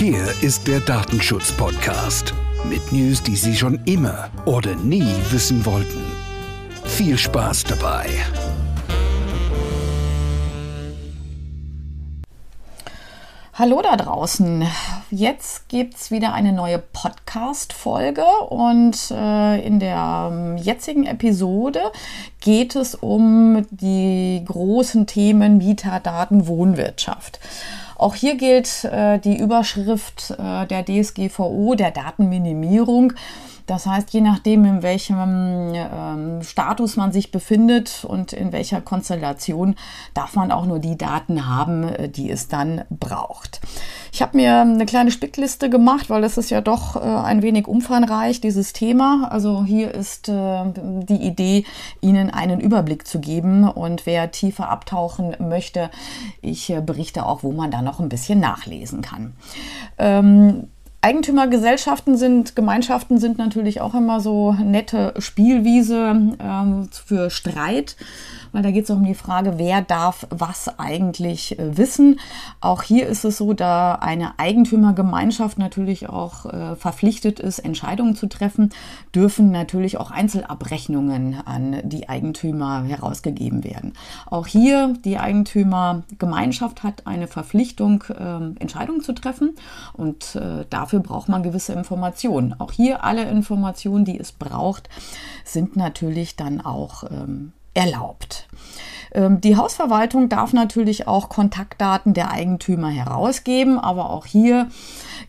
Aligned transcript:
Hier 0.00 0.32
ist 0.40 0.66
der 0.66 0.80
Datenschutz-Podcast 0.80 2.32
mit 2.64 2.90
News, 2.90 3.22
die 3.22 3.36
Sie 3.36 3.54
schon 3.54 3.78
immer 3.84 4.30
oder 4.46 4.74
nie 4.74 5.12
wissen 5.28 5.66
wollten. 5.66 6.00
Viel 6.86 7.18
Spaß 7.18 7.64
dabei! 7.64 8.06
Hallo 13.52 13.82
da 13.82 13.96
draußen. 13.98 14.66
Jetzt 15.10 15.68
gibt 15.68 15.96
es 15.96 16.10
wieder 16.10 16.32
eine 16.32 16.54
neue 16.54 16.78
Podcast-Folge 16.78 18.24
und 18.48 18.96
äh, 19.10 19.60
in 19.66 19.80
der 19.80 20.30
ähm, 20.32 20.56
jetzigen 20.56 21.04
Episode 21.04 21.92
geht 22.40 22.74
es 22.74 22.94
um 22.94 23.66
die 23.70 24.42
großen 24.46 25.06
Themen 25.06 25.58
Metadaten 25.58 26.46
Wohnwirtschaft. 26.46 27.38
Auch 28.00 28.14
hier 28.14 28.36
gilt 28.36 28.84
äh, 28.84 29.18
die 29.18 29.36
Überschrift 29.36 30.30
äh, 30.30 30.66
der 30.66 30.86
DSGVO, 30.86 31.74
der 31.74 31.90
Datenminimierung. 31.90 33.12
Das 33.70 33.86
heißt, 33.86 34.12
je 34.12 34.20
nachdem, 34.20 34.64
in 34.64 34.82
welchem 34.82 35.16
ähm, 35.16 36.42
Status 36.42 36.96
man 36.96 37.12
sich 37.12 37.30
befindet 37.30 38.04
und 38.04 38.32
in 38.32 38.50
welcher 38.50 38.80
Konstellation, 38.80 39.76
darf 40.12 40.34
man 40.34 40.50
auch 40.50 40.66
nur 40.66 40.80
die 40.80 40.98
Daten 40.98 41.46
haben, 41.46 41.84
äh, 41.84 42.08
die 42.08 42.32
es 42.32 42.48
dann 42.48 42.82
braucht. 42.90 43.60
Ich 44.10 44.22
habe 44.22 44.36
mir 44.36 44.62
eine 44.62 44.86
kleine 44.86 45.12
Spickliste 45.12 45.70
gemacht, 45.70 46.10
weil 46.10 46.20
das 46.20 46.36
ist 46.36 46.50
ja 46.50 46.60
doch 46.60 46.96
äh, 46.96 46.98
ein 46.98 47.42
wenig 47.42 47.68
umfangreich, 47.68 48.40
dieses 48.40 48.72
Thema. 48.72 49.28
Also 49.30 49.62
hier 49.62 49.94
ist 49.94 50.28
äh, 50.28 50.64
die 50.74 51.22
Idee, 51.24 51.64
Ihnen 52.00 52.28
einen 52.30 52.58
Überblick 52.58 53.06
zu 53.06 53.20
geben. 53.20 53.68
Und 53.68 54.04
wer 54.04 54.32
tiefer 54.32 54.68
abtauchen 54.68 55.36
möchte, 55.38 55.90
ich 56.42 56.70
äh, 56.70 56.80
berichte 56.80 57.24
auch, 57.24 57.44
wo 57.44 57.52
man 57.52 57.70
da 57.70 57.82
noch 57.82 58.00
ein 58.00 58.08
bisschen 58.08 58.40
nachlesen 58.40 59.00
kann. 59.00 59.34
Ähm, 59.96 60.64
Eigentümergesellschaften 61.02 62.18
sind, 62.18 62.54
Gemeinschaften 62.54 63.18
sind 63.18 63.38
natürlich 63.38 63.80
auch 63.80 63.94
immer 63.94 64.20
so 64.20 64.52
nette 64.52 65.14
Spielwiese 65.18 66.36
ähm, 66.38 66.88
für 66.92 67.30
Streit, 67.30 67.96
weil 68.52 68.62
da 68.62 68.70
geht 68.70 68.84
es 68.84 68.90
auch 68.90 68.96
um 68.96 69.04
die 69.04 69.14
Frage, 69.14 69.54
wer 69.56 69.80
darf 69.80 70.26
was 70.28 70.78
eigentlich 70.78 71.58
äh, 71.58 71.78
wissen. 71.78 72.20
Auch 72.60 72.82
hier 72.82 73.06
ist 73.06 73.24
es 73.24 73.38
so, 73.38 73.54
da 73.54 73.94
eine 73.94 74.38
Eigentümergemeinschaft 74.38 75.58
natürlich 75.58 76.10
auch 76.10 76.44
äh, 76.44 76.76
verpflichtet 76.76 77.40
ist, 77.40 77.60
Entscheidungen 77.60 78.14
zu 78.14 78.26
treffen, 78.26 78.68
dürfen 79.14 79.50
natürlich 79.50 79.96
auch 79.96 80.10
Einzelabrechnungen 80.10 81.40
an 81.46 81.80
die 81.82 82.10
Eigentümer 82.10 82.84
herausgegeben 82.84 83.64
werden. 83.64 83.94
Auch 84.26 84.46
hier 84.46 84.92
die 85.02 85.16
Eigentümergemeinschaft 85.16 86.82
hat 86.82 87.06
eine 87.06 87.26
Verpflichtung, 87.26 88.04
äh, 88.10 88.60
Entscheidungen 88.60 89.00
zu 89.00 89.14
treffen 89.14 89.56
und 89.94 90.36
äh, 90.36 90.66
darf 90.68 90.89
dafür 90.90 91.00
braucht 91.00 91.28
man 91.28 91.44
gewisse 91.44 91.72
Informationen. 91.72 92.56
Auch 92.58 92.72
hier 92.72 93.04
alle 93.04 93.22
Informationen, 93.22 94.04
die 94.04 94.18
es 94.18 94.32
braucht, 94.32 94.88
sind 95.44 95.76
natürlich 95.76 96.34
dann 96.34 96.60
auch 96.60 97.04
ähm, 97.04 97.52
erlaubt. 97.74 98.48
Ähm, 99.12 99.40
die 99.40 99.56
Hausverwaltung 99.56 100.28
darf 100.28 100.52
natürlich 100.52 101.06
auch 101.06 101.28
Kontaktdaten 101.28 102.12
der 102.12 102.32
Eigentümer 102.32 102.88
herausgeben, 102.90 103.78
aber 103.78 104.10
auch 104.10 104.26
hier 104.26 104.68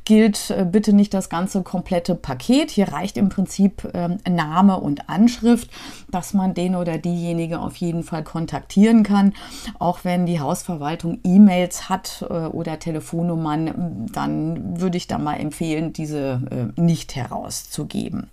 gilt 0.05 0.49
äh, 0.49 0.65
bitte 0.69 0.93
nicht 0.93 1.13
das 1.13 1.29
ganze 1.29 1.63
komplette 1.63 2.15
Paket. 2.15 2.71
Hier 2.71 2.89
reicht 2.89 3.17
im 3.17 3.29
Prinzip 3.29 3.89
ähm, 3.93 4.17
Name 4.27 4.79
und 4.79 5.09
Anschrift, 5.09 5.69
dass 6.09 6.33
man 6.33 6.53
den 6.53 6.75
oder 6.75 6.97
diejenige 6.97 7.59
auf 7.59 7.75
jeden 7.77 8.03
Fall 8.03 8.23
kontaktieren 8.23 9.03
kann. 9.03 9.33
Auch 9.79 10.03
wenn 10.03 10.25
die 10.25 10.39
Hausverwaltung 10.39 11.19
E-Mails 11.23 11.89
hat 11.89 12.25
äh, 12.29 12.33
oder 12.33 12.79
Telefonnummern, 12.79 14.07
dann 14.13 14.79
würde 14.79 14.97
ich 14.97 15.07
da 15.07 15.17
mal 15.17 15.35
empfehlen, 15.35 15.93
diese 15.93 16.73
äh, 16.77 16.81
nicht 16.81 17.15
herauszugeben. 17.15 18.29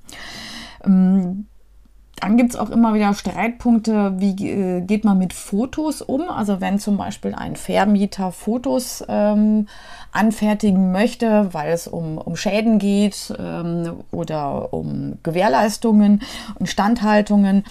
Ähm, 0.85 1.47
dann 2.21 2.37
gibt 2.37 2.51
es 2.51 2.59
auch 2.59 2.71
immer 2.71 2.95
wieder 2.95 3.15
Streitpunkte, 3.15 4.15
wie 4.19 4.49
äh, 4.49 4.81
geht 4.81 5.05
man 5.05 5.19
mit 5.19 5.33
Fotos 5.33 6.03
um? 6.03 6.29
Also 6.29 6.61
wenn 6.61 6.79
zum 6.79 6.97
Beispiel 6.97 7.35
ein 7.35 7.57
Vermieter 7.57 8.33
Fotos 8.33 9.05
ähm, 9.09 9.69
anfertigen 10.13 10.93
möchte, 10.93 11.49
weil 11.53 11.73
es 11.73 11.87
um, 11.87 12.19
um 12.19 12.37
Schäden 12.37 12.79
geht 12.79 13.33
ähm, 13.39 14.01
oder 14.11 14.73
um 14.73 15.19
Gewährleistungen 15.23 16.23
und 16.59 16.69
Standhaltungen. 16.69 17.65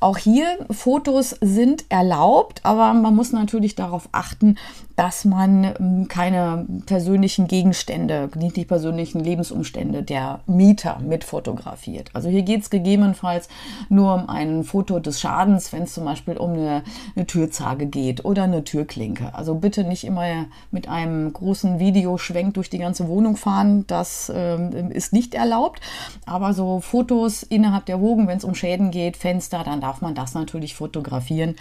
Auch 0.00 0.18
hier 0.18 0.46
Fotos 0.70 1.36
sind 1.40 1.84
erlaubt, 1.88 2.60
aber 2.64 2.92
man 2.94 3.14
muss 3.14 3.32
natürlich 3.32 3.74
darauf 3.74 4.08
achten, 4.12 4.56
dass 4.96 5.24
man 5.24 5.74
ähm, 5.80 6.08
keine 6.08 6.66
persönlichen 6.86 7.48
Gegenstände, 7.48 8.30
nicht 8.36 8.56
die 8.56 8.64
persönlichen 8.64 9.20
Lebensumstände 9.20 10.02
der 10.02 10.40
Mieter 10.46 11.00
mit 11.00 11.24
fotografiert. 11.24 12.10
Also 12.12 12.28
hier 12.28 12.42
geht 12.42 12.62
es 12.62 12.70
gegebenenfalls 12.70 13.48
nur 13.88 14.14
um 14.14 14.28
ein 14.28 14.64
Foto 14.64 15.00
des 15.00 15.20
Schadens, 15.20 15.72
wenn 15.72 15.82
es 15.84 15.94
zum 15.94 16.04
Beispiel 16.04 16.36
um 16.36 16.52
eine, 16.52 16.82
eine 17.16 17.26
Türzage 17.26 17.86
geht 17.86 18.24
oder 18.24 18.44
eine 18.44 18.64
Türklinke. 18.64 19.34
Also 19.34 19.54
bitte 19.54 19.84
nicht 19.84 20.04
immer 20.04 20.24
mit 20.70 20.88
einem 20.88 21.32
großen 21.32 21.78
Videoschwenk 21.84 22.54
durch 22.54 22.70
die 22.70 22.78
ganze 22.78 23.08
Wohnung 23.08 23.36
fahren. 23.36 23.86
Das 23.86 24.28
äh, 24.28 24.88
ist 24.90 25.12
nicht 25.12 25.34
erlaubt. 25.34 25.80
Aber 26.26 26.54
so 26.54 26.80
Fotos 26.80 27.42
innerhalb 27.42 27.86
der 27.86 28.00
Wogen, 28.00 28.26
wenn 28.26 28.38
es 28.38 28.44
um 28.44 28.54
Schäden 28.54 28.90
geht, 28.90 29.16
Fenster, 29.16 29.62
dann 29.64 29.80
darf 29.80 30.00
man 30.00 30.14
das 30.14 30.34
natürlich 30.34 30.74
fotografieren. 30.74 31.56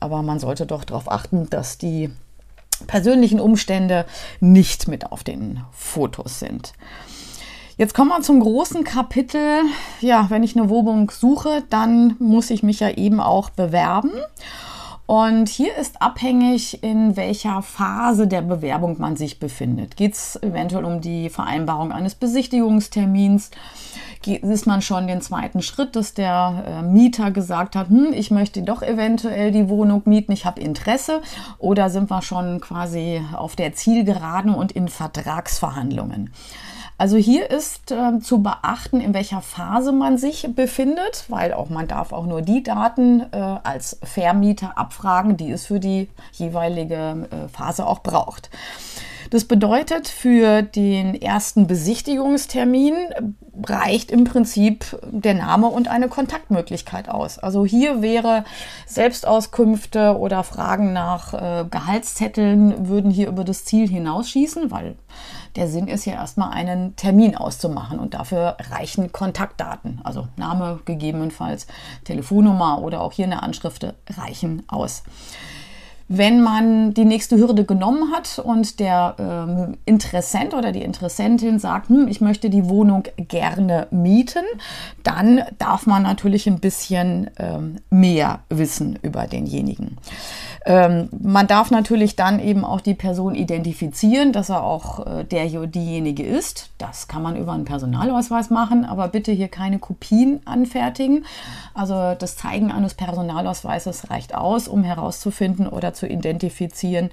Aber 0.00 0.22
man 0.22 0.38
sollte 0.38 0.66
doch 0.66 0.84
darauf 0.84 1.10
achten, 1.10 1.48
dass 1.50 1.78
die 1.78 2.10
persönlichen 2.86 3.40
Umstände 3.40 4.04
nicht 4.40 4.88
mit 4.88 5.10
auf 5.10 5.24
den 5.24 5.60
Fotos 5.72 6.38
sind. 6.38 6.72
Jetzt 7.76 7.94
kommen 7.94 8.10
wir 8.10 8.22
zum 8.22 8.40
großen 8.40 8.82
Kapitel. 8.82 9.62
Ja, 10.00 10.26
wenn 10.30 10.42
ich 10.42 10.56
eine 10.56 10.68
Wohnung 10.68 11.12
suche, 11.12 11.62
dann 11.70 12.16
muss 12.18 12.50
ich 12.50 12.64
mich 12.64 12.80
ja 12.80 12.90
eben 12.90 13.20
auch 13.20 13.50
bewerben. 13.50 14.10
Und 15.08 15.48
hier 15.48 15.74
ist 15.74 16.02
abhängig, 16.02 16.82
in 16.82 17.16
welcher 17.16 17.62
Phase 17.62 18.26
der 18.26 18.42
Bewerbung 18.42 18.96
man 19.00 19.16
sich 19.16 19.38
befindet. 19.38 19.96
Geht 19.96 20.12
es 20.12 20.36
eventuell 20.42 20.84
um 20.84 21.00
die 21.00 21.30
Vereinbarung 21.30 21.92
eines 21.92 22.14
Besichtigungstermins? 22.14 23.50
ist 24.26 24.66
man 24.66 24.82
schon 24.82 25.06
den 25.06 25.22
zweiten 25.22 25.62
Schritt, 25.62 25.96
dass 25.96 26.12
der 26.12 26.64
äh, 26.66 26.82
Mieter 26.82 27.30
gesagt 27.30 27.74
hat, 27.74 27.88
hm, 27.88 28.12
ich 28.12 28.30
möchte 28.30 28.60
doch 28.60 28.82
eventuell 28.82 29.50
die 29.50 29.70
Wohnung 29.70 30.02
mieten, 30.04 30.32
ich 30.32 30.44
habe 30.44 30.60
Interesse? 30.60 31.22
Oder 31.56 31.88
sind 31.88 32.10
wir 32.10 32.20
schon 32.20 32.60
quasi 32.60 33.22
auf 33.32 33.56
der 33.56 33.72
Zielgeraden 33.72 34.54
und 34.54 34.72
in 34.72 34.88
Vertragsverhandlungen? 34.88 36.34
Also 36.98 37.16
hier 37.16 37.48
ist 37.48 37.92
äh, 37.92 38.18
zu 38.18 38.42
beachten, 38.42 39.00
in 39.00 39.14
welcher 39.14 39.40
Phase 39.40 39.92
man 39.92 40.18
sich 40.18 40.48
befindet, 40.56 41.24
weil 41.28 41.52
auch 41.52 41.70
man 41.70 41.86
darf 41.86 42.12
auch 42.12 42.26
nur 42.26 42.42
die 42.42 42.64
Daten 42.64 43.20
äh, 43.32 43.36
als 43.36 44.00
Vermieter 44.02 44.76
abfragen, 44.76 45.36
die 45.36 45.52
es 45.52 45.66
für 45.66 45.78
die 45.78 46.08
jeweilige 46.32 47.28
äh, 47.30 47.48
Phase 47.48 47.86
auch 47.86 48.00
braucht. 48.00 48.50
Das 49.30 49.44
bedeutet, 49.44 50.08
für 50.08 50.62
den 50.62 51.14
ersten 51.14 51.66
Besichtigungstermin 51.66 52.94
reicht 53.64 54.10
im 54.10 54.24
Prinzip 54.24 54.98
der 55.02 55.34
Name 55.34 55.66
und 55.66 55.88
eine 55.88 56.08
Kontaktmöglichkeit 56.08 57.08
aus. 57.08 57.38
Also 57.38 57.66
hier 57.66 58.00
wäre 58.00 58.44
Selbstauskünfte 58.86 60.16
oder 60.16 60.44
Fragen 60.44 60.92
nach 60.92 61.34
äh, 61.34 61.64
Gehaltszetteln 61.68 62.88
würden 62.88 63.10
hier 63.10 63.28
über 63.28 63.44
das 63.44 63.64
Ziel 63.64 63.88
hinausschießen, 63.88 64.70
weil 64.70 64.96
der 65.56 65.68
Sinn 65.68 65.88
ist 65.88 66.04
ja 66.04 66.14
erstmal 66.14 66.52
einen 66.52 66.94
Termin 66.96 67.36
auszumachen 67.36 67.98
und 67.98 68.14
dafür 68.14 68.56
reichen 68.70 69.12
Kontaktdaten, 69.12 70.00
also 70.04 70.28
Name 70.36 70.80
gegebenenfalls, 70.84 71.66
Telefonnummer 72.04 72.80
oder 72.80 73.00
auch 73.00 73.12
hier 73.12 73.26
eine 73.26 73.42
Anschrift 73.42 73.86
reichen 74.08 74.62
aus. 74.68 75.02
Wenn 76.08 76.40
man 76.42 76.94
die 76.94 77.04
nächste 77.04 77.36
Hürde 77.36 77.64
genommen 77.64 78.12
hat 78.12 78.38
und 78.38 78.80
der 78.80 79.14
ähm, 79.18 79.76
Interessent 79.84 80.54
oder 80.54 80.72
die 80.72 80.82
Interessentin 80.82 81.58
sagt, 81.58 81.90
hm, 81.90 82.08
ich 82.08 82.22
möchte 82.22 82.48
die 82.48 82.68
Wohnung 82.68 83.04
gerne 83.16 83.88
mieten, 83.90 84.44
dann 85.02 85.42
darf 85.58 85.86
man 85.86 86.02
natürlich 86.02 86.46
ein 86.46 86.60
bisschen 86.60 87.30
ähm, 87.38 87.76
mehr 87.90 88.40
wissen 88.48 88.98
über 89.02 89.26
denjenigen. 89.26 89.98
Ähm, 90.68 91.08
man 91.18 91.46
darf 91.46 91.70
natürlich 91.70 92.14
dann 92.14 92.38
eben 92.38 92.62
auch 92.62 92.82
die 92.82 92.92
Person 92.92 93.34
identifizieren, 93.34 94.34
dass 94.34 94.50
er 94.50 94.62
auch 94.62 95.06
äh, 95.06 95.24
der 95.24 95.46
diejenige 95.48 96.22
ist. 96.22 96.68
Das 96.76 97.08
kann 97.08 97.22
man 97.22 97.36
über 97.36 97.52
einen 97.52 97.64
Personalausweis 97.64 98.50
machen, 98.50 98.84
aber 98.84 99.08
bitte 99.08 99.32
hier 99.32 99.48
keine 99.48 99.78
Kopien 99.78 100.40
anfertigen. 100.44 101.24
Also 101.72 102.14
das 102.18 102.36
Zeigen 102.36 102.70
eines 102.70 102.92
Personalausweises 102.92 104.10
reicht 104.10 104.34
aus, 104.34 104.68
um 104.68 104.84
herauszufinden 104.84 105.66
oder 105.66 105.94
zu 105.94 106.06
identifizieren, 106.06 107.08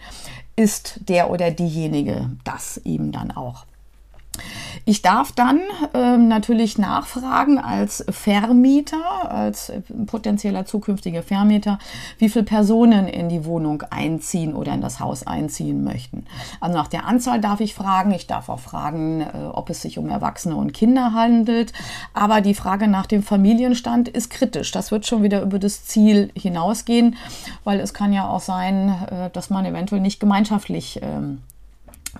ist 0.57 0.99
der 1.07 1.29
oder 1.29 1.49
diejenige 1.49 2.31
das 2.43 2.81
eben 2.83 3.13
dann 3.13 3.31
auch. 3.31 3.63
Ich 4.83 5.01
darf 5.01 5.31
dann 5.31 5.62
ähm, 5.94 6.27
natürlich 6.27 6.77
nachfragen 6.77 7.57
als 7.57 8.04
Vermieter, 8.10 9.31
als 9.31 9.72
potenzieller 10.06 10.66
zukünftiger 10.66 11.24
Vermieter, 11.24 11.80
wie 12.18 12.30
viele 12.30 12.45
Personen 12.45 13.07
in 13.07 13.30
die 13.30 13.45
Wohnung 13.45 13.83
einziehen 13.89 14.54
oder 14.54 14.74
in 14.74 14.81
das 14.81 15.00
Haus 15.00 15.25
einziehen 15.25 15.83
möchten. 15.83 16.25
Also 16.60 16.77
nach 16.77 16.88
der 16.88 17.06
Anzahl 17.06 17.39
darf 17.39 17.60
ich 17.60 17.74
fragen. 17.74 18.12
Ich 18.12 18.27
darf 18.27 18.50
auch 18.50 18.60
fragen, 18.60 19.22
äh, 19.22 19.27
ob 19.54 19.69
es 19.69 19.81
sich 19.81 19.98
um 19.98 20.10
Erwachsene 20.10 20.56
und 20.56 20.74
Kinder 20.74 21.13
handelt. 21.13 21.74
Aber 22.13 22.42
die 22.42 22.54
Frage 22.54 22.88
nach 22.88 23.06
dem 23.06 23.24
Familienstand 23.24 24.10
ist 24.10 24.30
kritisch. 24.30 24.72
Das 24.72 24.92
wird 24.92 25.06
schon 25.06 25.24
wieder 25.24 25.42
über 25.42 25.60
das 25.60 25.86
Ziel 25.86 26.31
hinausgehen, 26.36 27.16
weil 27.63 27.80
es 27.80 27.94
kann 27.94 28.13
ja 28.13 28.27
auch 28.27 28.42
sein, 28.42 28.89
äh, 29.10 29.30
dass 29.31 29.50
man 29.50 29.66
eventuell 29.66 30.01
nicht 30.01 30.19
gemeinschaftlich 30.19 31.00
ähm, 31.01 31.42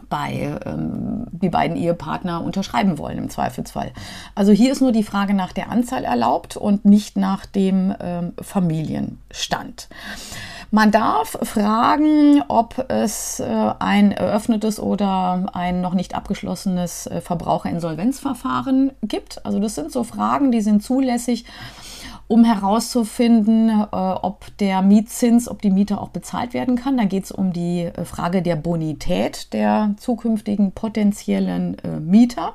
bei 0.10 0.58
ähm, 0.66 1.28
die 1.32 1.50
beiden 1.50 1.76
Ehepartner 1.78 2.44
unterschreiben 2.44 2.98
wollen 2.98 3.18
im 3.18 3.30
Zweifelsfall. 3.30 3.92
Also 4.36 4.52
hier 4.52 4.72
ist 4.72 4.82
nur 4.82 4.92
die 4.92 5.04
Frage 5.04 5.34
nach 5.34 5.54
der 5.54 5.70
Anzahl 5.70 6.04
erlaubt 6.04 6.58
und 6.58 6.86
nicht 6.86 7.18
nach 7.18 7.46
dem 7.46 7.94
ähm, 8.00 8.34
Familienstand. 8.42 9.90
Man 10.72 10.92
darf 10.92 11.38
fragen, 11.44 12.44
ob 12.48 12.86
es 12.90 13.40
äh, 13.40 13.46
ein 13.80 14.12
eröffnetes 14.12 14.80
oder 14.80 15.46
ein 15.54 15.82
noch 15.82 15.94
nicht 15.94 16.16
abgeschlossenes 16.16 17.08
äh, 17.08 17.22
Verbraucherinsolvenzverfahren 17.22 18.92
gibt. 19.04 19.46
Also 19.46 19.60
das 19.60 19.76
sind 19.76 19.92
so 19.92 20.04
Fragen, 20.04 20.52
die 20.52 20.62
sind 20.62 20.84
zulässig 20.84 21.46
um 22.28 22.44
herauszufinden, 22.44 23.70
äh, 23.70 23.86
ob 23.92 24.46
der 24.58 24.82
Mietzins, 24.82 25.48
ob 25.48 25.62
die 25.62 25.72
Miete 25.72 26.00
auch 26.00 26.10
bezahlt 26.10 26.54
werden 26.54 26.76
kann. 26.76 26.98
Da 26.98 27.06
geht 27.06 27.26
es 27.26 27.32
um 27.32 27.54
die 27.54 27.82
äh, 27.82 28.06
Frage 28.06 28.42
der 28.42 28.56
Bonität 28.56 29.54
der 29.54 29.94
zukünftigen 29.98 30.72
potenziellen 30.72 31.78
äh, 31.80 32.00
Mieter. 32.00 32.54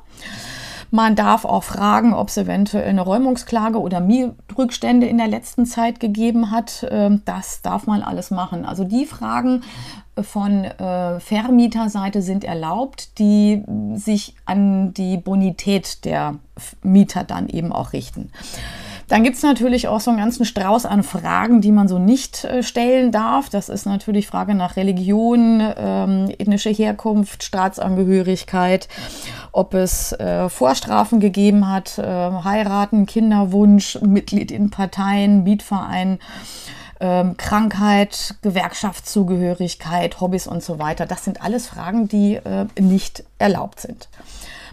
Man 0.93 1.14
darf 1.14 1.44
auch 1.44 1.62
fragen, 1.62 2.14
ob 2.14 2.28
es 2.28 2.37
eventuell 2.37 2.88
eine 2.88 3.02
Räumungsklage 3.02 3.81
oder 3.81 4.00
Mietrückstände 4.00 5.06
in 5.06 5.19
der 5.19 5.28
letzten 5.28 5.64
Zeit 5.64 6.00
gegeben 6.00 6.50
hat. 6.50 6.84
Ähm, 6.90 7.23
das 7.25 7.62
darf 7.62 7.87
man 7.87 8.02
alles 8.02 8.32
machen. 8.32 8.64
Also 8.64 8.82
die 8.82 9.06
Fragen 9.06 9.62
von 10.20 10.64
äh, 10.64 11.20
Vermieterseite 11.20 12.23
sind 12.23 12.43
erlaubt, 12.43 13.19
die 13.20 13.62
sich 13.94 14.34
an 14.46 14.93
die 14.94 15.16
Bonität 15.16 16.05
der 16.05 16.34
Mieter 16.82 17.23
dann 17.23 17.49
eben 17.49 17.73
auch 17.73 17.93
richten. 17.93 18.32
Dann 19.10 19.24
gibt 19.24 19.36
es 19.36 19.42
natürlich 19.42 19.88
auch 19.88 19.98
so 19.98 20.12
einen 20.12 20.20
ganzen 20.20 20.44
Strauß 20.44 20.86
an 20.86 21.02
Fragen, 21.02 21.60
die 21.60 21.72
man 21.72 21.88
so 21.88 21.98
nicht 21.98 22.44
äh, 22.44 22.62
stellen 22.62 23.10
darf. 23.10 23.48
Das 23.50 23.68
ist 23.68 23.84
natürlich 23.84 24.28
Frage 24.28 24.54
nach 24.54 24.76
Religion, 24.76 25.60
ähm, 25.76 26.32
ethnische 26.38 26.70
Herkunft, 26.70 27.42
Staatsangehörigkeit, 27.42 28.88
ob 29.50 29.74
es 29.74 30.12
äh, 30.12 30.48
Vorstrafen 30.48 31.18
gegeben 31.18 31.68
hat, 31.68 31.98
äh, 31.98 32.04
heiraten, 32.04 33.04
Kinderwunsch, 33.06 33.98
Mitglied 34.00 34.52
in 34.52 34.70
Parteien, 34.70 35.42
Mietvereinen. 35.42 36.20
Ähm, 37.02 37.36
Krankheit, 37.38 38.34
Gewerkschaftszugehörigkeit, 38.42 40.20
Hobbys 40.20 40.46
und 40.46 40.62
so 40.62 40.78
weiter. 40.78 41.06
Das 41.06 41.24
sind 41.24 41.42
alles 41.42 41.66
Fragen, 41.66 42.08
die 42.08 42.34
äh, 42.34 42.66
nicht 42.78 43.24
erlaubt 43.38 43.80
sind. 43.80 44.08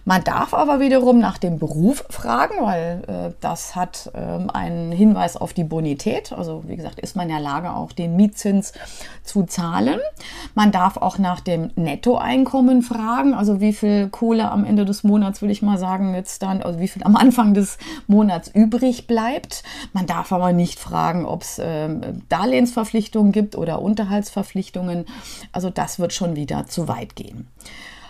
Man 0.08 0.24
darf 0.24 0.54
aber 0.54 0.80
wiederum 0.80 1.20
nach 1.20 1.38
dem 1.38 1.60
Beruf 1.60 2.06
fragen, 2.10 2.62
weil 2.62 3.02
äh, 3.08 3.34
das 3.42 3.76
hat 3.76 4.10
ähm, 4.16 4.50
einen 4.50 4.94
Hinweis 4.94 5.36
auf 5.36 5.52
die 5.52 5.66
Bonität. 5.66 6.32
Also 6.32 6.64
wie 6.66 6.78
gesagt, 6.78 7.02
ist 7.02 7.18
man 7.18 7.28
in 7.28 7.36
der 7.36 7.44
Lage, 7.44 7.74
auch 7.74 7.92
den 7.92 8.16
Mietzins 8.16 8.72
zu 9.26 9.44
zahlen. 9.44 10.00
Man 10.56 10.72
darf 10.72 10.96
auch 10.96 11.18
nach 11.18 11.42
dem 11.42 11.72
Nettoeinkommen 11.76 12.84
fragen, 12.84 13.34
also 13.34 13.60
wie 13.60 13.74
viel 13.74 14.08
Kohle 14.08 14.50
am 14.50 14.64
Ende 14.64 14.86
des 14.86 15.04
Monats, 15.04 15.42
würde 15.42 15.52
ich 15.52 15.62
mal 15.62 15.78
sagen, 15.78 16.16
jetzt 16.16 16.42
dann, 16.42 16.62
also 16.62 16.80
wie 16.80 16.88
viel 16.88 17.04
am 17.04 17.18
Anfang 17.18 17.54
des 17.54 17.78
Monats 18.08 18.48
übrig 18.48 19.08
bleibt. 19.08 19.64
Man 19.92 20.06
darf 20.06 20.32
aber 20.32 20.54
nicht 20.54 20.80
fragen, 20.80 21.26
ob 21.26 21.42
es 21.42 21.60
äh, 21.60 21.90
Darlehensverpflichtungen 22.30 23.34
gibt 23.34 23.58
oder 23.58 23.82
Unterhaltsverpflichtungen. 23.82 25.04
Also 25.52 25.70
das 25.70 26.00
wird 26.00 26.14
schon 26.14 26.38
wieder 26.38 26.66
zu 26.66 26.88
weit 26.88 27.18
gehen. 27.18 27.50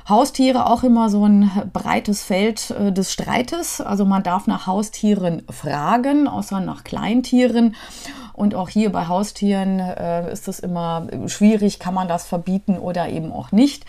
Haustiere 0.10 0.68
auch 0.68 0.84
immer 0.84 1.10
so 1.10 1.26
ein 1.26 1.52
breites 1.74 2.24
Feld 2.24 2.72
äh, 2.72 2.92
des 2.92 3.12
Streites. 3.12 3.82
Also 3.82 4.06
man 4.06 4.24
darf 4.24 4.48
nach 4.48 4.68
Haustieren 4.68 5.44
fragen, 5.50 6.28
außer 6.28 6.60
nach 6.60 6.84
Kleintieren. 6.84 7.76
Und 8.34 8.56
auch 8.56 8.70
hier 8.70 8.92
bei 8.92 9.08
Haustieren 9.08 9.80
äh, 9.80 10.32
ist 10.32 10.48
es 10.48 10.60
immer 10.60 11.08
schwierig, 11.26 11.80
kann 11.80 11.94
man 11.94 12.08
das 12.08 12.26
verbieten 12.26 12.78
oder 12.78 13.10
eben 13.10 13.32
auch 13.32 13.52
nicht. 13.52 13.86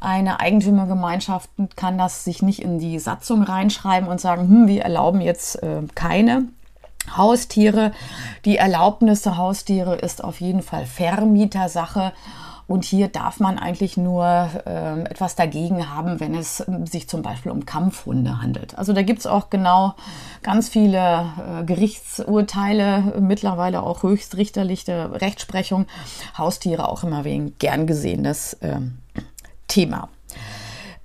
Eine 0.00 0.40
Eigentümergemeinschaft 0.40 1.50
kann 1.76 1.98
das 1.98 2.24
sich 2.24 2.42
nicht 2.42 2.62
in 2.62 2.78
die 2.78 2.98
Satzung 2.98 3.42
reinschreiben 3.42 4.08
und 4.08 4.20
sagen, 4.20 4.48
hm, 4.48 4.68
wir 4.68 4.82
erlauben 4.82 5.20
jetzt 5.20 5.62
äh, 5.62 5.82
keine 5.94 6.44
Haustiere. 7.16 7.92
Die 8.44 8.56
Erlaubnis 8.56 9.22
der 9.22 9.36
Haustiere 9.36 9.96
ist 9.96 10.22
auf 10.22 10.40
jeden 10.40 10.62
Fall 10.62 10.86
Vermietersache. 10.86 12.12
Und 12.66 12.84
hier 12.84 13.08
darf 13.08 13.40
man 13.40 13.58
eigentlich 13.58 13.96
nur 13.96 14.24
äh, 14.24 15.00
etwas 15.02 15.34
dagegen 15.34 15.94
haben, 15.94 16.20
wenn 16.20 16.34
es 16.34 16.60
äh, 16.60 16.66
sich 16.84 17.08
zum 17.08 17.22
Beispiel 17.22 17.52
um 17.52 17.66
Kampfhunde 17.66 18.40
handelt. 18.40 18.78
Also 18.78 18.92
da 18.92 19.02
gibt 19.02 19.20
es 19.20 19.26
auch 19.26 19.50
genau 19.50 19.94
ganz 20.42 20.68
viele 20.68 21.26
äh, 21.60 21.64
Gerichtsurteile, 21.64 23.14
mittlerweile 23.20 23.82
auch 23.82 24.02
höchstrichterliche 24.02 25.20
Rechtsprechung. 25.20 25.86
Haustiere 26.36 26.88
auch 26.88 27.04
immer 27.04 27.24
wegen 27.24 27.56
gern 27.58 27.86
gesehenes 27.86 28.56
ähm, 28.62 28.98
Thema. 29.68 30.08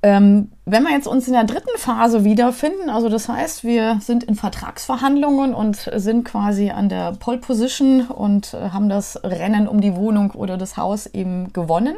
Ähm, 0.04 0.52
wenn 0.66 0.84
wir 0.84 0.92
jetzt 0.92 1.08
uns 1.08 1.28
in 1.28 1.34
der 1.34 1.46
dritten 1.46 1.76
Phase 1.78 2.24
wiederfinden, 2.24 2.90
also 2.90 3.10
das 3.10 3.28
heißt, 3.30 3.64
wir 3.64 4.00
sind 4.00 4.24
in 4.24 4.36
Vertragsverhandlungen 4.36 5.56
und 5.56 5.90
sind 5.96 6.24
quasi 6.24 6.70
an 6.70 6.88
der 6.88 7.14
Pole 7.14 7.40
Position 7.40 8.06
und 8.08 8.54
äh, 8.54 8.70
haben 8.70 8.90
das 8.90 9.24
Rennen 9.24 9.68
um 9.68 9.82
die 9.82 9.96
Wohnung 9.96 10.32
oder 10.32 10.58
das 10.58 10.78
Haus 10.78 11.08
eben 11.08 11.52
gewonnen, 11.52 11.96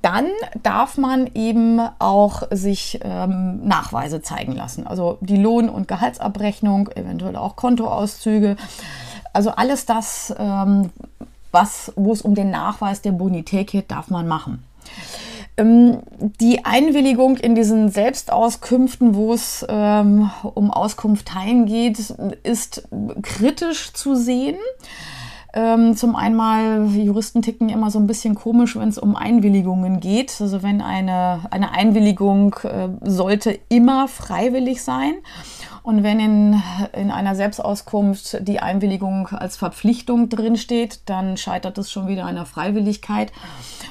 dann 0.00 0.26
darf 0.62 0.96
man 0.96 1.28
eben 1.34 1.80
auch 1.98 2.44
sich 2.52 3.00
ähm, 3.02 3.66
Nachweise 3.66 4.22
zeigen 4.22 4.52
lassen. 4.52 4.86
Also 4.86 5.18
die 5.20 5.36
Lohn- 5.36 5.68
und 5.68 5.88
Gehaltsabrechnung, 5.88 6.88
eventuell 6.94 7.34
auch 7.34 7.56
Kontoauszüge. 7.56 8.56
Also 9.32 9.50
alles 9.50 9.86
das, 9.86 10.32
ähm, 10.38 10.90
was, 11.50 11.92
wo 11.96 12.12
es 12.12 12.22
um 12.22 12.36
den 12.36 12.50
Nachweis 12.50 13.02
der 13.02 13.12
Bonität 13.12 13.70
geht, 13.70 13.90
darf 13.90 14.08
man 14.08 14.28
machen. 14.28 14.62
Ähm, 15.58 15.98
die 16.40 16.64
Einwilligung 16.64 17.36
in 17.36 17.54
diesen 17.54 17.90
Selbstauskünften, 17.90 19.14
wo 19.14 19.32
es 19.32 19.66
ähm, 19.68 20.30
um 20.54 20.70
Auskunfteien 20.70 21.66
geht, 21.66 22.14
ist 22.44 22.88
kritisch 23.22 23.92
zu 23.92 24.14
sehen. 24.14 24.56
Ähm, 25.54 25.96
zum 25.96 26.14
einen, 26.14 26.94
Juristen 27.02 27.42
ticken 27.42 27.68
immer 27.68 27.90
so 27.90 27.98
ein 27.98 28.06
bisschen 28.06 28.34
komisch, 28.34 28.76
wenn 28.76 28.90
es 28.90 28.98
um 28.98 29.16
Einwilligungen 29.16 29.98
geht. 29.98 30.40
Also 30.40 30.62
wenn 30.62 30.80
eine, 30.80 31.40
eine 31.50 31.72
Einwilligung 31.72 32.54
äh, 32.62 32.88
sollte 33.02 33.58
immer 33.68 34.06
freiwillig 34.08 34.82
sein. 34.82 35.14
Und 35.82 36.02
wenn 36.02 36.20
in, 36.20 36.62
in 36.92 37.10
einer 37.10 37.34
Selbstauskunft 37.34 38.46
die 38.46 38.60
Einwilligung 38.60 39.28
als 39.28 39.56
Verpflichtung 39.56 40.28
drinsteht, 40.28 41.00
dann 41.06 41.36
scheitert 41.36 41.78
es 41.78 41.90
schon 41.90 42.08
wieder 42.08 42.26
der 42.34 42.46
Freiwilligkeit 42.46 43.32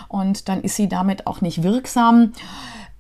und 0.08 0.50
dann 0.50 0.62
ist 0.62 0.76
sie 0.76 0.88
damit 0.88 1.28
auch 1.28 1.42
nicht 1.42 1.64
wirksam. 1.64 2.34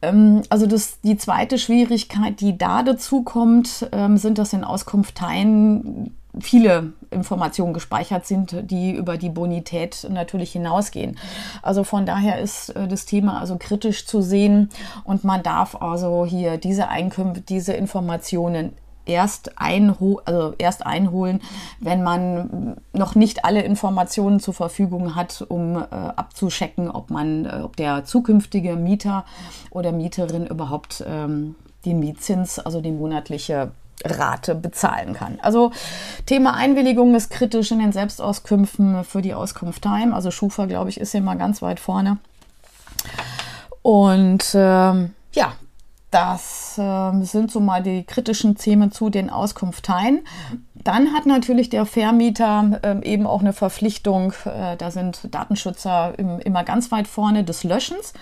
Ähm, 0.01 0.41
also 0.50 0.65
das, 0.65 1.01
die 1.01 1.17
zweite 1.17 1.58
Schwierigkeit, 1.58 2.39
die 2.39 2.58
da 2.58 2.84
dazu 2.84 3.24
kommt, 3.24 3.88
ähm, 3.91 4.17
sind, 4.17 4.38
dass 4.38 4.53
in 4.53 4.63
Auskunfteien 4.63 6.15
viele 6.41 6.94
Informationen 7.12 7.74
gespeichert 7.74 8.25
sind, 8.25 8.70
die 8.70 8.91
über 8.91 9.17
die 9.17 9.29
Bonität 9.29 10.08
natürlich 10.10 10.51
hinausgehen. 10.51 11.17
Also 11.62 11.84
von 11.84 12.06
daher 12.06 12.39
ist 12.39 12.70
äh, 12.70 12.88
das 12.88 13.06
Thema 13.06 13.39
also 13.39 13.58
kritisch 13.58 14.06
zu 14.06 14.22
sehen 14.22 14.70
und 15.03 15.24
man 15.24 15.44
darf 15.44 15.75
also 15.75 16.25
hier 16.25 16.58
diese 16.58 16.89
Einkünfte, 16.89 17.41
diese 17.41 17.74
Informationen 17.74 18.74
erst, 19.08 19.58
einho 19.58 20.22
also 20.25 20.53
erst 20.58 20.86
einholen, 20.86 21.41
wenn 21.79 22.03
man 22.03 22.77
noch 22.94 23.15
nicht 23.15 23.46
alle 23.46 23.62
Informationen 23.62 24.39
zur 24.39 24.53
Verfügung 24.53 25.15
hat, 25.15 25.46
um 25.48 25.77
äh, 25.77 25.86
abzuschecken, 25.91 26.91
ob 26.91 27.10
man, 27.10 27.46
äh, 27.46 27.62
ob 27.63 27.75
der 27.75 28.06
zukünftige 28.06 28.75
Mieter 28.75 29.25
oder 29.70 29.91
Mieterin 29.91 30.46
überhaupt 30.46 31.03
ähm, 31.08 31.56
den 31.86 32.00
Mietzins, 32.00 32.60
also 32.60 32.82
die 32.82 32.91
monatliche 32.91 33.72
Rate 34.04 34.56
bezahlen 34.56 35.13
kann. 35.13 35.39
Also 35.42 35.72
Thema 36.25 36.54
Einwilligung 36.54 37.16
ist 37.16 37.30
kritisch 37.32 37.72
in 37.72 37.80
den 37.80 37.92
Selbstauskünften 37.92 39.04
für 39.04 39.22
die 39.22 39.34
Auskunft 39.34 39.82
Time. 39.82 40.13
Also 40.13 40.32
Schufa, 40.32 40.66
glaube 40.66 40.89
ich, 40.89 41.00
ist 41.00 41.12
hier 41.12 41.22
mal 41.22 41.38
ganz 41.38 41.62
weit 41.62 41.80
vorne. 41.80 42.18
Und 43.82 44.51
ähm, 44.54 45.13
ja, 45.34 45.54
das 46.12 46.77
äh, 46.77 47.24
sind 47.24 47.51
so 47.51 47.60
mal 47.60 47.84
die 47.84 48.04
kritischen 48.04 48.56
Themen 48.56 48.92
zu 48.92 49.10
den 49.10 49.30
Auskunfteien. 49.30 50.25
Dann 50.88 51.12
hat 51.12 51.25
natürlich 51.25 51.70
der 51.70 51.86
Vermieter 51.86 52.79
ähm, 52.82 53.03
eben 53.03 53.27
auch 53.27 53.41
eine 53.41 53.51
Verpflichtung, 53.51 54.32
äh, 54.46 54.77
da 54.77 54.89
sind 54.89 55.20
Datenschützer 55.36 56.17
im, 56.17 56.39
immer 56.39 56.63
ganz 56.63 56.94
weit 56.94 57.10
vorne 57.10 57.44
des 57.44 57.65
Löschens. 57.65 58.13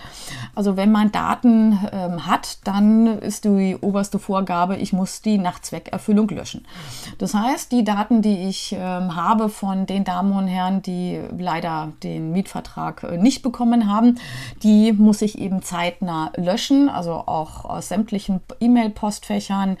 Also 0.52 0.76
wenn 0.76 0.90
man 0.90 1.12
Daten 1.12 1.78
ähm, 1.92 2.26
hat, 2.26 2.58
dann 2.64 3.20
ist 3.20 3.44
die 3.44 3.76
oberste 3.80 4.18
Vorgabe, 4.18 4.78
ich 4.78 4.92
muss 4.92 5.22
die 5.22 5.38
nach 5.38 5.60
Zweckerfüllung 5.60 6.28
löschen. 6.30 6.66
Das 7.18 7.34
heißt, 7.34 7.70
die 7.70 7.84
Daten, 7.84 8.20
die 8.20 8.48
ich 8.48 8.72
ähm, 8.76 9.14
habe 9.14 9.48
von 9.48 9.86
den 9.86 10.02
Damen 10.02 10.32
und 10.32 10.48
Herren, 10.48 10.82
die 10.82 11.20
leider 11.38 11.92
den 12.02 12.32
Mietvertrag 12.32 13.04
äh, 13.04 13.16
nicht 13.16 13.42
bekommen 13.42 13.88
haben, 13.88 14.18
die 14.64 14.92
muss 14.92 15.22
ich 15.22 15.38
eben 15.38 15.62
zeitnah 15.62 16.32
löschen, 16.34 16.88
also 16.88 17.12
auch 17.12 17.64
aus 17.64 17.86
sämtlichen 17.86 18.40
E-Mail-Postfächern. 18.58 19.76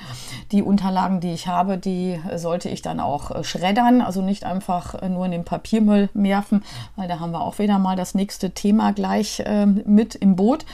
Die 0.52 0.62
Unterlagen, 0.62 1.18
die 1.18 1.32
ich 1.32 1.48
habe, 1.48 1.78
die 1.78 2.20
sollte 2.36 2.68
ich 2.68 2.75
dann 2.82 3.00
auch 3.00 3.30
äh, 3.30 3.44
schreddern, 3.44 4.00
also 4.00 4.22
nicht 4.22 4.44
einfach 4.44 4.94
äh, 4.94 5.08
nur 5.08 5.24
in 5.26 5.32
den 5.32 5.44
Papiermüll 5.44 6.08
werfen, 6.14 6.64
weil 6.96 7.08
da 7.08 7.20
haben 7.20 7.32
wir 7.32 7.40
auch 7.40 7.58
wieder 7.58 7.78
mal 7.78 7.96
das 7.96 8.14
nächste 8.14 8.50
Thema 8.50 8.92
gleich 8.92 9.40
äh, 9.40 9.66
mit 9.66 10.14
im 10.14 10.36
Boot. 10.36 10.64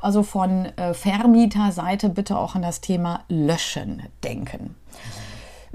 Also 0.00 0.22
von 0.22 0.66
äh, 0.76 0.94
Vermieterseite 0.94 2.08
bitte 2.08 2.36
auch 2.38 2.54
an 2.54 2.62
das 2.62 2.80
Thema 2.80 3.20
Löschen 3.28 4.02
denken. 4.22 4.74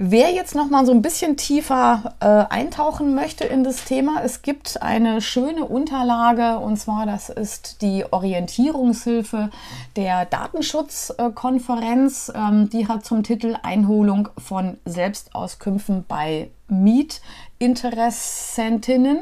Wer 0.04 0.32
jetzt 0.32 0.56
noch 0.56 0.68
mal 0.68 0.84
so 0.84 0.94
ein 0.94 1.04
bisschen 1.04 1.38
tiefer 1.38 2.16
äh, 2.22 2.26
eintauchen 2.26 3.14
möchte 3.14 3.44
in 3.44 3.64
das 3.64 3.86
Thema, 3.86 4.24
es 4.24 4.42
gibt 4.42 4.82
eine 4.82 5.22
schöne 5.22 5.66
Unterlage 5.66 6.58
und 6.58 6.78
zwar 6.78 7.06
das 7.06 7.30
ist 7.30 7.84
die 7.84 8.04
Orientierungshilfe 8.10 9.52
der 9.96 10.26
Datenschutzkonferenz. 10.26 12.34
Ähm, 12.34 12.68
die 12.72 12.88
hat 12.88 13.06
zum 13.06 13.22
Titel 13.22 13.58
Einholung 13.62 14.30
von 14.40 14.80
Selbstauskünften 14.86 16.04
bei 16.08 16.50
Mietinteressentinnen. 16.68 19.20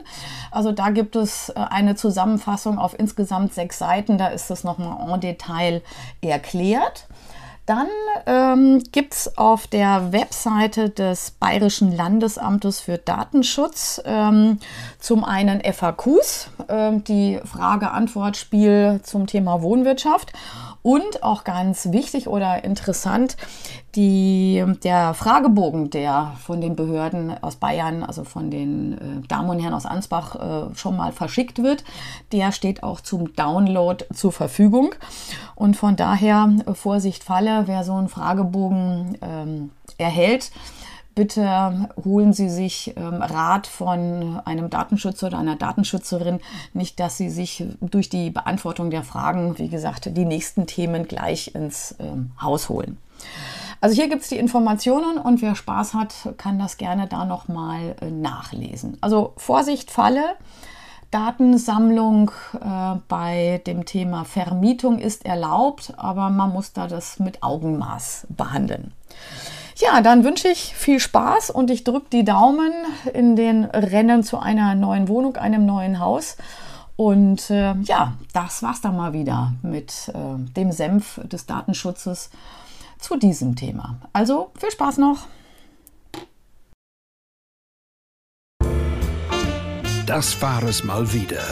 Also 0.49 0.71
da 0.71 0.91
gibt 0.91 1.17
es 1.17 1.49
äh, 1.49 1.55
eine 1.55 1.95
Zusammenfassung 1.95 2.79
auf 2.79 2.97
insgesamt 2.97 3.53
sechs 3.53 3.79
Seiten. 3.79 4.17
Da 4.17 4.29
ist 4.29 4.49
das 4.49 4.63
nochmal 4.63 5.13
en 5.13 5.19
Detail 5.19 5.81
erklärt. 6.21 7.05
Dann 7.69 7.87
ähm, 8.25 8.81
gibt 8.91 9.13
es 9.13 9.37
auf 9.37 9.67
der 9.67 10.11
Webseite 10.11 10.89
des 10.89 11.29
Bayerischen 11.29 11.95
Landesamtes 11.95 12.79
für 12.79 12.97
Datenschutz 12.97 14.01
ähm, 14.05 14.57
zum 14.97 15.23
einen 15.23 15.61
FAQs, 15.61 16.49
äh, 16.67 16.93
die 16.93 17.39
Frage-Antwort-Spiel 17.45 19.01
zum 19.03 19.27
Thema 19.27 19.61
Wohnwirtschaft 19.61 20.33
und 20.81 21.23
auch 21.23 21.43
ganz 21.43 21.91
wichtig 21.91 22.27
oder 22.27 22.63
interessant, 22.63 23.37
die, 23.95 24.63
der 24.83 25.13
Fragebogen, 25.13 25.89
der 25.89 26.33
von 26.41 26.61
den 26.61 26.75
Behörden 26.75 27.41
aus 27.43 27.55
Bayern, 27.55 28.03
also 28.03 28.23
von 28.23 28.51
den 28.51 28.93
äh, 28.93 29.27
Damen 29.27 29.49
und 29.49 29.59
Herren 29.59 29.73
aus 29.73 29.85
Ansbach 29.85 30.35
äh, 30.71 30.75
schon 30.75 30.95
mal 30.95 31.11
verschickt 31.11 31.61
wird, 31.61 31.83
der 32.31 32.51
steht 32.51 32.83
auch 32.83 33.01
zum 33.01 33.33
Download 33.33 34.05
zur 34.13 34.31
Verfügung. 34.31 34.95
Und 35.55 35.75
von 35.75 35.95
daher, 35.95 36.53
äh, 36.65 36.73
Vorsicht 36.73 37.23
Falle, 37.23 37.63
wer 37.65 37.83
so 37.83 37.93
einen 37.93 38.09
Fragebogen 38.09 39.17
ähm, 39.21 39.71
erhält, 39.97 40.51
bitte 41.15 41.89
holen 42.03 42.33
Sie 42.33 42.49
sich 42.49 42.93
ähm, 42.95 43.21
Rat 43.21 43.67
von 43.67 44.41
einem 44.45 44.69
Datenschützer 44.69 45.27
oder 45.27 45.39
einer 45.39 45.55
Datenschützerin. 45.55 46.39
Nicht, 46.73 46.99
dass 46.99 47.17
Sie 47.17 47.29
sich 47.29 47.65
durch 47.81 48.09
die 48.09 48.29
Beantwortung 48.29 48.89
der 48.89 49.03
Fragen, 49.03 49.57
wie 49.57 49.69
gesagt, 49.69 50.15
die 50.15 50.25
nächsten 50.25 50.67
Themen 50.67 51.07
gleich 51.07 51.55
ins 51.55 51.95
ähm, 51.99 52.31
Haus 52.41 52.69
holen. 52.69 52.97
Also 53.81 53.95
hier 53.95 54.09
gibt 54.09 54.23
es 54.23 54.29
die 54.29 54.37
Informationen 54.37 55.17
und 55.17 55.41
wer 55.41 55.55
Spaß 55.55 55.93
hat, 55.93 56.13
kann 56.37 56.59
das 56.59 56.77
gerne 56.77 57.07
da 57.07 57.25
nochmal 57.25 57.95
äh, 58.01 58.11
nachlesen. 58.11 58.97
Also 59.01 59.33
Vorsicht, 59.37 59.91
Falle. 59.91 60.35
Datensammlung 61.11 62.29
äh, 62.53 62.99
bei 63.07 63.61
dem 63.65 63.85
Thema 63.85 64.25
Vermietung 64.25 64.99
ist 64.99 65.25
erlaubt, 65.25 65.93
aber 65.97 66.29
man 66.29 66.51
muss 66.51 66.73
da 66.73 66.87
das 66.87 67.19
mit 67.19 67.41
Augenmaß 67.41 68.27
behandeln. 68.29 68.93
Ja, 69.79 70.01
dann 70.01 70.25
wünsche 70.25 70.49
ich 70.49 70.75
viel 70.75 70.99
Spaß 70.99 71.51
und 71.51 71.71
ich 71.71 71.85
drücke 71.85 72.07
die 72.11 72.25
Daumen 72.25 72.71
in 73.13 73.37
den 73.37 73.63
Rennen 73.63 74.23
zu 74.23 74.37
einer 74.37 74.75
neuen 74.75 75.07
Wohnung, 75.07 75.37
einem 75.37 75.65
neuen 75.65 75.99
Haus. 75.99 76.35
Und 76.97 77.49
äh, 77.49 77.75
ja, 77.83 78.13
das 78.33 78.61
war's 78.61 78.81
dann 78.81 78.97
mal 78.97 79.13
wieder 79.13 79.53
mit 79.61 80.09
äh, 80.09 80.53
dem 80.53 80.73
Senf 80.73 81.21
des 81.23 81.45
Datenschutzes 81.45 82.29
zu 82.99 83.15
diesem 83.15 83.55
Thema. 83.55 83.95
Also 84.11 84.51
viel 84.59 84.71
Spaß 84.71 84.97
noch! 84.97 85.27
Das 90.05 90.41
war 90.41 90.63
es 90.63 90.83
mal 90.83 91.13
wieder. 91.13 91.43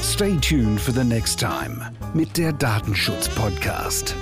Stay 0.00 0.36
tuned 0.38 0.80
for 0.80 0.92
the 0.92 1.04
next 1.04 1.38
time 1.38 1.92
mit 2.14 2.36
der 2.36 2.52
Datenschutz-Podcast. 2.52 4.16